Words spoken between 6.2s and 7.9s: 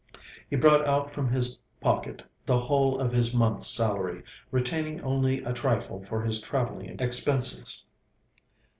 his travelling expenses.